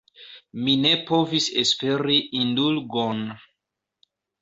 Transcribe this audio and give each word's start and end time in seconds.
Mi 0.61 0.73
ne 0.85 0.93
povis 1.09 1.51
esperi 1.65 2.19
indulgon. 2.43 3.25